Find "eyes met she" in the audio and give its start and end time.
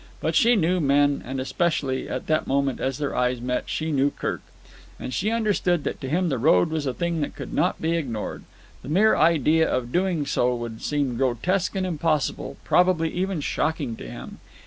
3.15-3.91